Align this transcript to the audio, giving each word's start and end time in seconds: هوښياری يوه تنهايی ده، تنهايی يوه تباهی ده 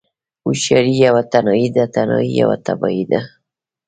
هوښياری 0.43 0.93
يوه 1.05 1.21
تنهايی 1.31 1.67
ده، 1.75 1.83
تنهايی 1.95 2.31
يوه 2.41 2.55
تباهی 2.65 3.03
ده 3.11 3.21